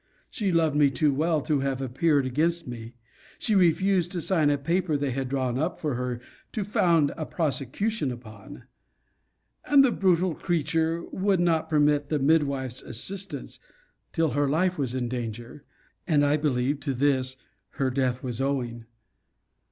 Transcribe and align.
She 0.31 0.51
loved 0.51 0.75
me 0.75 0.89
too 0.89 1.13
well 1.13 1.41
to 1.41 1.59
have 1.59 1.79
appeared 1.79 2.25
against 2.25 2.67
me; 2.67 2.95
she 3.37 3.53
refused 3.53 4.11
to 4.13 4.19
sign 4.21 4.49
a 4.49 4.57
paper 4.57 4.97
they 4.97 5.11
had 5.11 5.29
drawn 5.29 5.59
up 5.59 5.79
for 5.79 5.93
her, 5.93 6.19
to 6.53 6.63
found 6.63 7.11
a 7.17 7.25
prosecution 7.27 8.11
upon; 8.11 8.63
and 9.63 9.85
the 9.85 9.91
brutal 9.91 10.33
creatures 10.33 11.05
would 11.11 11.39
not 11.39 11.69
permit 11.69 12.09
the 12.09 12.17
mid 12.17 12.41
wife's 12.45 12.81
assistance, 12.81 13.59
till 14.11 14.31
her 14.31 14.49
life 14.49 14.75
was 14.75 14.95
in 14.95 15.07
danger; 15.07 15.65
and, 16.07 16.25
I 16.25 16.35
believe, 16.35 16.79
to 16.79 16.95
this 16.95 17.35
her 17.73 17.91
death 17.91 18.23
was 18.23 18.41
owing. 18.41 18.85